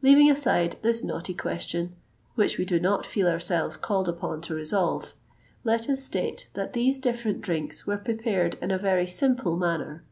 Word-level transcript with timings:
Leaving 0.00 0.30
aside 0.30 0.76
this 0.80 1.04
knotty 1.04 1.34
question, 1.34 1.94
which 2.34 2.56
we 2.56 2.64
do 2.64 2.80
not 2.80 3.04
feel 3.04 3.28
ourselves 3.28 3.76
called 3.76 4.08
upon 4.08 4.40
to 4.40 4.54
resolve, 4.54 5.12
let 5.64 5.86
us 5.86 6.02
state 6.02 6.48
that 6.54 6.72
these 6.72 6.98
different 6.98 7.42
drinks 7.42 7.86
were 7.86 7.98
prepared 7.98 8.54
in 8.62 8.70
a 8.70 8.78
very 8.78 9.06
simple 9.06 9.58
manner. 9.58 10.02